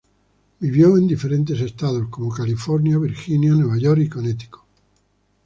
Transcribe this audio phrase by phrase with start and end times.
[0.59, 4.61] Vivió en diferentes estados como California, Virginia, Nueva York y Connecticut.